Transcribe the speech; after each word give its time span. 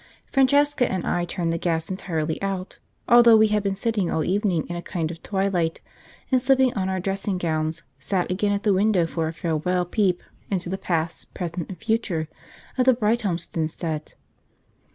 Francesca 0.31 0.91
and 0.91 1.05
I 1.05 1.25
turned 1.25 1.53
the 1.53 1.59
gas 1.59 1.91
entirely 1.91 2.41
out, 2.41 2.79
although 3.07 3.35
we 3.37 3.49
had 3.49 3.61
been 3.61 3.75
sitting 3.75 4.09
all 4.09 4.21
the 4.21 4.31
evening 4.31 4.65
in 4.67 4.75
a 4.75 4.81
kind 4.81 5.11
of 5.11 5.21
twilight, 5.21 5.79
and 6.31 6.41
slipping 6.41 6.73
on 6.73 6.89
our 6.89 6.99
dressing 6.99 7.37
gowns 7.37 7.83
sat 7.99 8.31
again 8.31 8.51
at 8.51 8.63
the 8.63 8.73
window 8.73 9.05
for 9.05 9.27
a 9.27 9.31
farewell 9.33 9.85
peep 9.85 10.23
into 10.49 10.69
the 10.69 10.77
past, 10.79 11.35
present, 11.35 11.69
and 11.69 11.77
future 11.77 12.27
of 12.79 12.85
the 12.87 12.95
'Brighthelmston 12.95 13.69
set.' 13.69 14.15